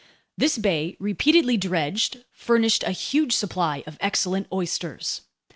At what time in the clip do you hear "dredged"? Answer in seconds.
1.57-2.25